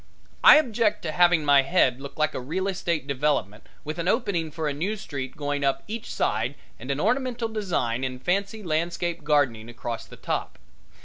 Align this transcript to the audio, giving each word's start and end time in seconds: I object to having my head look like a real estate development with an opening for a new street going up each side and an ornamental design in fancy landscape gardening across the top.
I 0.43 0.55
object 0.55 1.03
to 1.03 1.11
having 1.11 1.45
my 1.45 1.61
head 1.61 2.01
look 2.01 2.17
like 2.17 2.33
a 2.33 2.39
real 2.39 2.67
estate 2.67 3.05
development 3.05 3.67
with 3.83 3.99
an 3.99 4.07
opening 4.07 4.49
for 4.49 4.67
a 4.67 4.73
new 4.73 4.97
street 4.97 5.37
going 5.37 5.63
up 5.63 5.83
each 5.87 6.11
side 6.11 6.55
and 6.79 6.89
an 6.89 6.99
ornamental 6.99 7.49
design 7.49 8.03
in 8.03 8.17
fancy 8.19 8.63
landscape 8.63 9.23
gardening 9.23 9.69
across 9.69 10.07
the 10.07 10.17
top. 10.17 10.57